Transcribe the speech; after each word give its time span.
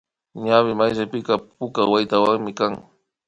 Ñawi 0.45 0.71
mayllapika 0.79 1.33
puka 1.57 1.81
waytawami 1.91 2.51
kan 2.59 2.73